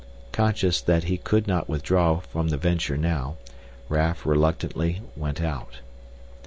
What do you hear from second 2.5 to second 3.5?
venture now,